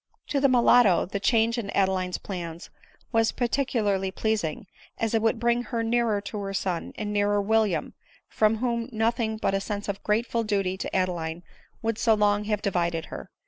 [0.29, 2.71] To the mulatto, the change in Adeline's plans
[3.11, 4.65] was particularly pleasing,
[4.97, 7.93] as it would bring her nearer her son, and nearer William,
[8.27, 11.43] from whom nothing but a sense of grateful duty to Adeline
[11.83, 13.29] would so long have divided her.